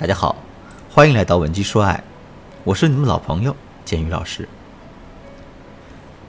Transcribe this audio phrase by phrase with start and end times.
[0.00, 0.34] 大家好，
[0.88, 2.02] 欢迎来到文姬说爱，
[2.64, 3.54] 我是你们老朋友
[3.84, 4.48] 建宇老师。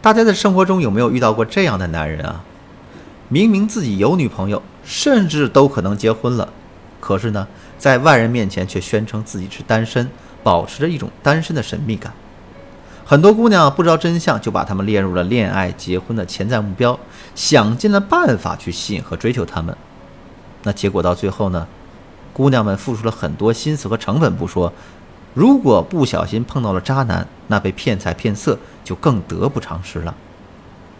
[0.01, 2.43] 大家在生活中有没有遇到过这样的男人啊？
[3.29, 6.49] 明明自己有女朋友，甚至都可能结婚了，
[6.99, 7.47] 可是呢，
[7.77, 10.09] 在外人面前却宣称自己是单身，
[10.43, 12.11] 保持着一种单身的神秘感。
[13.05, 16.99] 很多姑娘不知道真相，就把他们列入了恋爱、结婚的潜在目标，
[17.35, 19.73] 想尽了办法去吸引和追求他们。
[20.63, 21.65] 那结果到最后呢？
[22.41, 24.73] 姑娘们付出了很多心思和成本不说，
[25.35, 30.15] 如果不小心碰到了渣男，那被骗财骗色就更得不偿失了。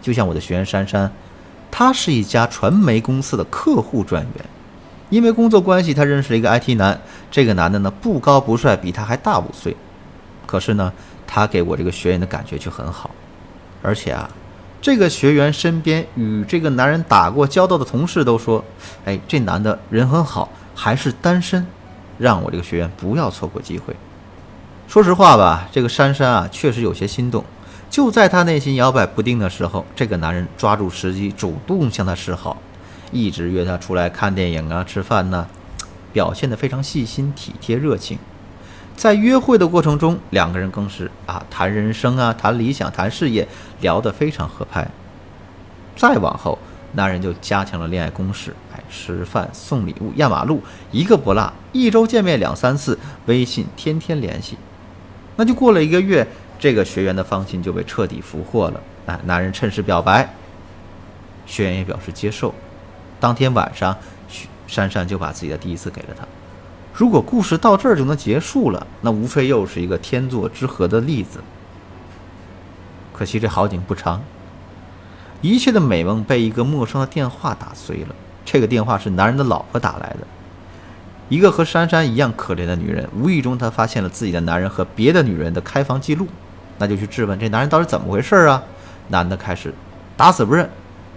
[0.04, 1.12] 就像我的学员珊珊，
[1.72, 4.46] 她是一家传媒公司的客户专员，
[5.10, 7.02] 因为工作关系，她认识了一个 IT 男。
[7.32, 9.76] 这个男的呢，不高不帅，比她还大五岁。
[10.46, 10.94] 可是呢，
[11.26, 13.10] 他给我这个学员的感觉却很好，
[13.82, 14.30] 而且啊，
[14.80, 18.64] 这个学员身边与这个男人打过交道的同事都说，
[19.06, 20.48] 哎，这男的人很好。
[20.84, 21.68] 还是单身，
[22.18, 23.96] 让我这个学员不要错过机会。
[24.88, 27.46] 说实话吧，这个珊珊啊，确实有些心动。
[27.88, 32.58] 就在她内心摇摆不定的时候，这个男人抓住时机，主动向她示好，
[33.12, 35.46] 一直约她出来看电影啊、吃饭呢，
[36.12, 38.18] 表现得非常细心、体贴、热情。
[38.98, 43.48] 在约会的过程中，两个人更是啊谈人生啊、谈理想、谈事业，
[43.82, 44.88] 聊得非常合拍。
[45.96, 46.58] 再往后，
[46.94, 48.56] 男人就加强了恋爱攻势。
[48.74, 50.62] 哎吃饭送礼物压马路
[50.92, 54.58] 一个不落，一周见面两三次，微信天天联系。
[55.38, 56.28] 那就过了一个月，
[56.60, 58.82] 这个学员的芳心就被彻底俘获了。
[59.06, 60.30] 哎，男人趁势表白，
[61.46, 62.54] 学员也表示接受。
[63.20, 63.98] 当天晚上，
[64.68, 66.28] 珊珊就把自己的第一次给了他。
[66.94, 71.40] 如果故事到这儿就能结束了，那无非又是一个天作之合的例子。
[73.14, 74.22] 可惜这好景不长，
[75.42, 78.16] 一切的美梦被一个陌生的电话打碎了。
[78.46, 80.28] 这个电话是男人的老婆打来的，
[81.30, 83.08] 一个和珊珊一样可怜的女人。
[83.16, 86.28] 无意中，她发现了自己的男人和别的女人的开房记录，
[86.78, 88.64] 那就去质问这男人到底怎么回事啊？
[89.10, 89.74] 男的开始
[90.16, 90.70] 打死不认，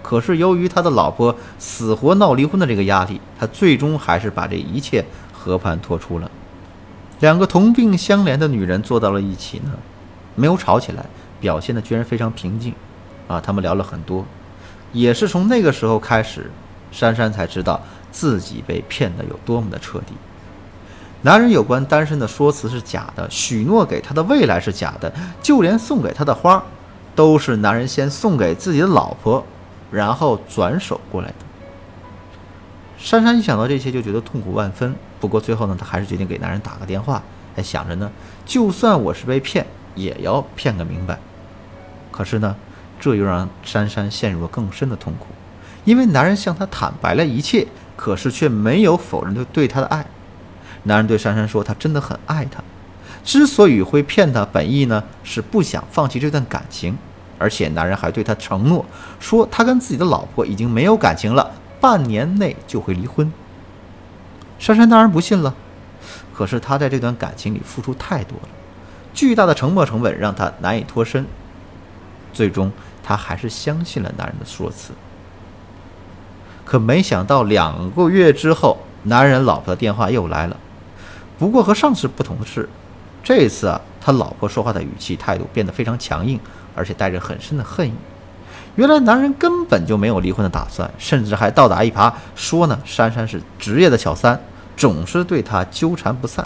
[0.03, 6.31] 可是由于他的老婆死活闹离婚的这个压力，他最终还是把这一切和盘托出了。
[7.21, 9.73] 两个同病相怜的女人坐到了一起呢，
[10.35, 11.07] 没有吵起来，
[11.41, 12.75] 表现的居然非常平静。
[13.29, 14.25] 啊，他们聊了很多，
[14.93, 16.51] 也是从那个时候开始。
[16.93, 17.81] 珊珊才知道
[18.13, 20.15] 自己被骗得有多么的彻底。
[21.23, 26.63] 男人有关单身的说辞是假的，许诺给她的未来是假的，就连送给她的花，
[27.17, 29.45] 都是男人先送给自己的老婆，
[29.91, 31.35] 然后转手过来的。
[32.97, 34.95] 珊珊一想到这些就觉得痛苦万分。
[35.19, 37.21] 不过最后呢，她还是决定给男人打个电话，
[37.57, 38.09] 还想着呢，
[38.47, 41.19] 就算我是被骗，也要骗个明白。
[42.13, 42.55] 可是呢，
[43.01, 45.27] 这又让珊珊陷入了更深的痛苦。
[45.85, 47.67] 因为男人向她坦白了一切，
[47.97, 50.07] 可是却没有否认对对她的爱。
[50.85, 52.63] 男人对珊珊说：“他真的很爱她，
[53.25, 56.97] 之所以会骗她，本意呢是不想放弃这段感情。
[57.39, 58.85] 而且男人还对她承诺
[59.19, 61.51] 说，他跟自己的老婆已经没有感情了，
[61.81, 63.31] 半年内就会离婚。”
[64.59, 65.55] 珊珊当然不信了，
[66.33, 68.49] 可是她在这段感情里付出太多了，
[69.13, 71.27] 巨大的沉没成本让她难以脱身。
[72.35, 72.71] 最终，
[73.03, 74.93] 她还是相信了男人的说辞。
[76.67, 80.57] 可没想到，两个月之后，男人老婆的电话又来了。
[81.39, 82.69] 不过和上次不同的是，
[83.23, 86.41] 这次啊，他老婆说话的语气态度变得非常强硬，
[86.75, 87.93] 而且带着很深的恨意。
[88.77, 94.41] 原来男人根本就没有离婚的打算，甚至还倒打一耙，说呢，珊珊是职业的小三，
[94.77, 96.45] 总是对他纠缠不散。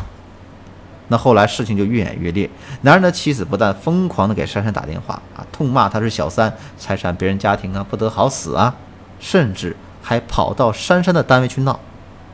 [1.08, 2.48] 那后来事情就越演越烈，
[2.82, 8.74] 男人的妻子不但疯狂的给珊珊打电话啊，痛骂她是小三，拆散别人家庭啊，不得好死啊，
[9.18, 9.76] 甚至。
[10.00, 11.78] 还跑到珊珊的单位去闹，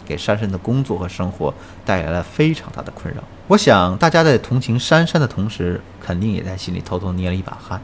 [0.06, 1.52] 给珊珊的工作和生活
[1.84, 3.20] 带来了非常大的困扰。
[3.48, 7.82] 我想大家在同情珊珊的同时，肯定也在心里偷偷捏了一把汗。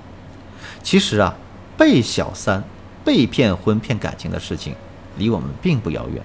[0.84, 1.34] 其实啊，
[1.76, 2.62] 被小三、
[3.04, 4.76] 被骗婚骗感情的事情，
[5.16, 6.22] 离我们并不遥远。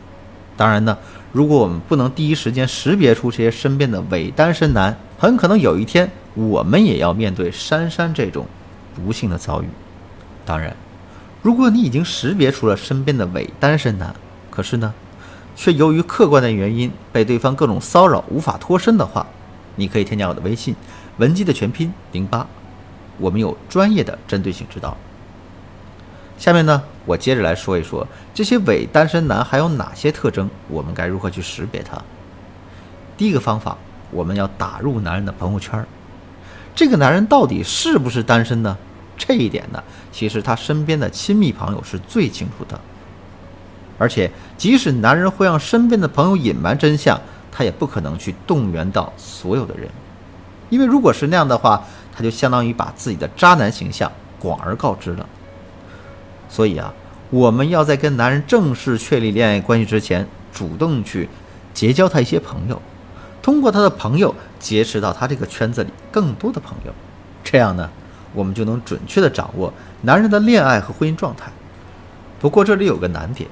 [0.58, 0.98] 当然呢，
[1.32, 8.46] 如果我们不能第一时间识别出这些身边的伪单身男，很可能有一天我们也要面对珊珊这种
[8.96, 9.66] 不幸的遭遇。
[10.46, 10.76] 当然。
[11.42, 14.16] 如果你已经识别出了身边的伪单身男，
[14.50, 14.92] 可是呢，
[15.56, 19.28] 却由于客观的原因被对方各种骚扰无法脱身的话，
[19.76, 20.76] 你可以添加我的微信
[21.18, 22.48] 文姬的全拼零八，
[23.20, 24.98] 我们有专业的针对性指导。
[26.38, 31.98] 下面呢，我接着来说一说这些伪单身男还有哪些特征，我们该如何去识别他。
[33.18, 33.78] 第一个方法，
[34.12, 35.86] 我们要打入男人的朋友圈，
[36.76, 38.78] 这个男人到底是不是单身呢？
[39.18, 42.78] 这一点呢，其实他身边的亲密朋友是最清楚的。
[43.98, 47.18] 而且，即使男人会让身边的朋友隐瞒真相，
[47.50, 49.90] 他也不可能去动员到所有的人，
[50.70, 51.82] 因为如果是那样的话，
[52.14, 55.26] 他就相当于把自己的渣男形象广而告之了。
[56.56, 56.94] 所以啊，
[57.32, 61.28] 我们要在跟男人正式确立恋爱关系之前，主动去
[61.74, 62.82] 结交他一些朋友，
[63.42, 66.94] 通过他的朋友结识到他这个圈子里更多的朋友，
[67.44, 67.90] 这样呢，
[68.34, 69.74] 我们就能准确的掌握
[70.04, 71.52] 男人的恋爱和婚姻状态。
[72.40, 73.50] 不过这里有个难点，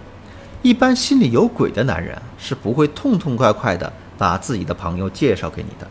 [0.62, 5.86] 一般心里有鬼的男人是不会痛痛快快的把自己的朋友介绍给你的。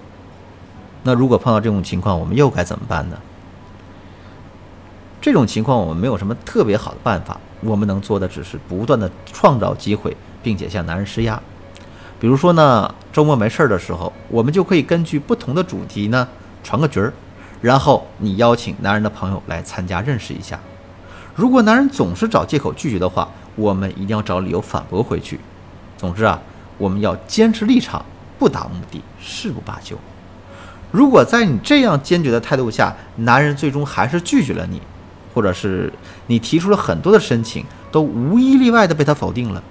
[1.02, 3.18] 那如果碰到这种情况，我们又该怎么办呢？
[5.22, 11.40] 这种情况我们没有什么特别好的办法，我们能做的只是不断的创造机会，并且向男人施压。
[12.18, 16.26] 比如说呢，周末没事儿的时候，我们就可以根据不同的主题呢
[16.64, 17.12] 传个局儿，
[17.60, 20.58] 然后你邀请男人的朋友来参加认识一下。
[21.36, 25.38] 如果男人总是找借口拒绝的话，我们一定要找理由反驳回去。
[25.96, 26.42] 总之啊，
[26.78, 28.04] 我们要坚持立场，
[28.40, 29.96] 不达目的誓不罢休。
[30.90, 34.82] 如果在你这样坚决的态度下，男人最终还是拒绝了你。
[35.34, 35.92] 或者是
[36.26, 39.62] 你提出了很多的申请，都无一例外的被他否定了，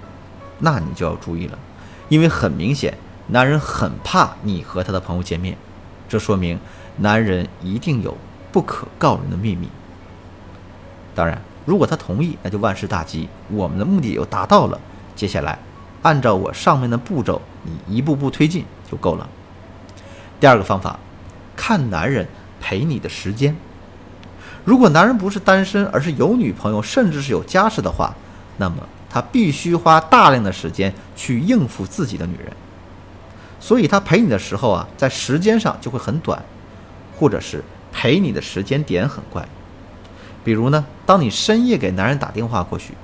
[0.58, 1.58] 那你就要注意了，
[2.08, 2.96] 因为很明显，
[3.28, 5.56] 男人很怕你和他的朋友见面，
[6.08, 6.58] 这说明
[6.98, 8.16] 男人一定有
[8.50, 9.68] 不可告人的秘密。
[11.14, 14.80] 当然，如果他同意，那就万事大吉，我们的目的又达到了。
[15.14, 15.58] 接下来，
[16.02, 19.28] 按照我上面的步骤，你一步步推进就够了。
[20.40, 20.98] 第二个方法，
[21.54, 22.26] 看男人
[22.60, 23.56] 陪你的时间。
[24.64, 28.14] 如果男人不是单身，而是有女朋友，甚至是有家室的话，
[28.58, 28.76] 那么
[29.10, 32.52] 他必须花大量的时间去应付自己的女人，
[33.58, 36.40] 所以他陪你的时候啊，在时间上就会很短，
[37.18, 39.44] 或者是陪你的时间点很怪。
[40.44, 42.94] 比如呢，当你深夜给男人打电话过去，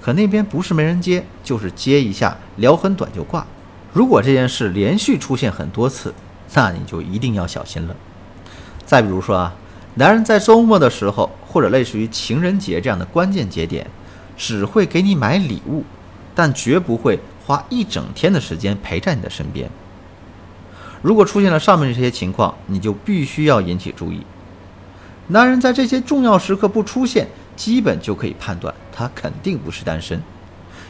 [0.00, 3.44] 可那边不是没人接，就是接一下，聊很短就挂。
[3.92, 6.14] 如果这件事连续出现很多次，
[6.54, 7.96] 那你就一定要小心了。
[8.86, 9.52] 再比如说啊。
[9.94, 13.86] 男人在周末的时候，或者类似于情人节这样的关键节点，
[14.36, 15.84] 只会给你买礼物，
[16.34, 19.68] 但绝不会花一整天的时间陪在你的身边。
[21.02, 24.24] 如果出现了上面这些情况，你就必须要引起注意。
[25.28, 30.22] 男人在这些重要时刻不出现，基本就可以判断他肯定不是单身，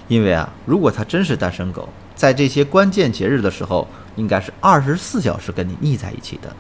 [0.06, 6.54] 因为啊，如果他真是单身狗，在这些关键节日的时候，应该是二十四小时跟你腻在一起的。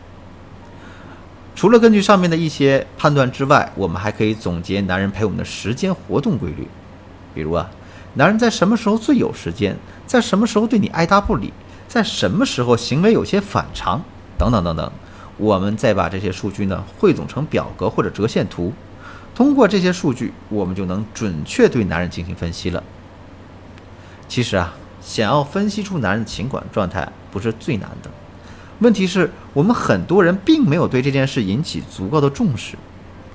[1.54, 6.66] 除了根据上面的一些判断之外，我们还可以总结男人陪我们的时间活动规律。
[7.34, 7.70] 比如啊，
[8.14, 9.76] 男人在什么时候最有时间，
[10.06, 11.52] 在什么时候对你爱答不理，
[11.86, 14.02] 在什么时候行为有些反常，
[14.38, 14.92] 等等等等。
[15.36, 18.72] 我们再把这些数据呢汇总成表格或者折线图，
[19.34, 22.82] 通过这些数据，我们就能准确对男人进行分析了。
[24.28, 28.10] 其实啊，想要分析出男人的情感状态，不是最难的。
[28.82, 32.76] 问题是我们很多人并没有对这件事引起足够的重视，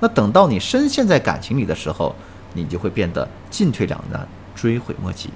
[0.01, 2.13] 那等到你深陷在感情里的时候，
[2.53, 5.29] 你就会变得进退两难，追悔莫及。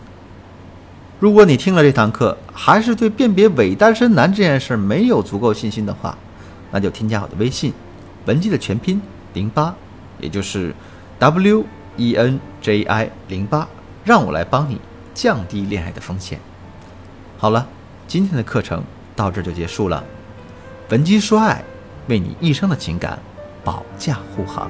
[1.20, 6.18] 如果你听了这堂课，还是对辨别伪单身男这件事没有足够信心的话，
[6.72, 7.72] 那就添加我的微信，
[8.26, 9.02] 文姬的全拼
[9.34, 9.74] 零八，
[10.20, 10.74] 也就是
[11.20, 11.66] W
[11.98, 13.68] E N J I 零八，
[14.04, 14.82] 让我来帮你
[15.14, 16.40] 降低恋爱的风险。
[17.38, 17.68] 好了，
[18.08, 18.84] 今天的课程。
[19.22, 20.04] 到这就结束了。
[20.90, 21.64] 文姬说爱，
[22.08, 23.20] 为你一生的情感
[23.64, 24.68] 保驾护航。